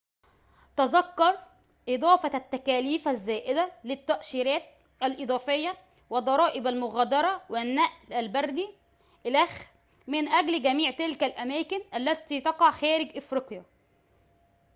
تذكّر 0.77 1.39
إضافة 1.89 2.37
التّكاليف 2.37 3.07
الزّائدة 3.07 3.71
للتّأشيرات 3.83 4.63
الإضافيّة 5.03 5.77
وضرائب 6.09 6.67
المغادرة 6.67 7.41
والنّقل 7.49 8.13
البريّ 8.13 8.69
إلخ 9.25 9.61
من 10.07 10.27
أجل 10.27 10.63
جميع 10.63 10.91
تلك 10.91 11.23
الأماكن 11.23 11.81
التي 11.95 12.41
تقع 12.41 12.71
خارجَ 12.71 13.17
إفريقيا 13.17 13.63